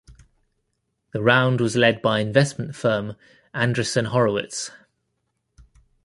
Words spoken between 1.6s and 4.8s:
was led by investment firm Andreessen Horowitz.